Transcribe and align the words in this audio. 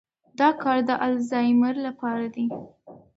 دا 0.39 0.49
کار 0.61 0.77
د 0.89 0.91
الزایمر 1.07 1.75
لپاره 1.87 2.25
دی. 2.35 2.45